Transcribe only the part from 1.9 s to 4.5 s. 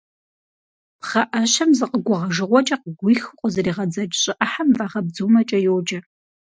къыгуэгъэжыгъуэкӏэ къыгуихыу къызэригъэдзэкӏ щӏы